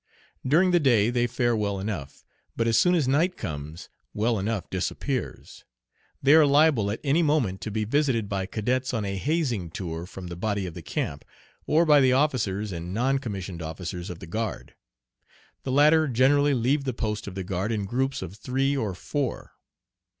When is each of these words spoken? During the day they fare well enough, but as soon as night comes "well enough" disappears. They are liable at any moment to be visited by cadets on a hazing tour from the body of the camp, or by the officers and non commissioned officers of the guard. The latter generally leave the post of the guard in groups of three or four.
During 0.43 0.71
the 0.71 0.79
day 0.79 1.11
they 1.11 1.27
fare 1.27 1.55
well 1.55 1.79
enough, 1.79 2.25
but 2.55 2.65
as 2.67 2.75
soon 2.75 2.95
as 2.95 3.07
night 3.07 3.37
comes 3.37 3.87
"well 4.15 4.39
enough" 4.39 4.67
disappears. 4.71 5.63
They 6.23 6.33
are 6.33 6.43
liable 6.47 6.89
at 6.89 7.01
any 7.03 7.21
moment 7.21 7.61
to 7.61 7.69
be 7.69 7.83
visited 7.83 8.27
by 8.27 8.47
cadets 8.47 8.95
on 8.95 9.05
a 9.05 9.15
hazing 9.15 9.69
tour 9.69 10.07
from 10.07 10.25
the 10.25 10.35
body 10.35 10.65
of 10.65 10.73
the 10.73 10.81
camp, 10.81 11.23
or 11.67 11.85
by 11.85 12.01
the 12.01 12.13
officers 12.13 12.71
and 12.71 12.95
non 12.95 13.19
commissioned 13.19 13.61
officers 13.61 14.09
of 14.09 14.17
the 14.17 14.25
guard. 14.25 14.73
The 15.61 15.71
latter 15.71 16.07
generally 16.07 16.55
leave 16.55 16.83
the 16.85 16.93
post 16.95 17.27
of 17.27 17.35
the 17.35 17.43
guard 17.43 17.71
in 17.71 17.85
groups 17.85 18.23
of 18.23 18.35
three 18.37 18.75
or 18.75 18.95
four. 18.95 19.51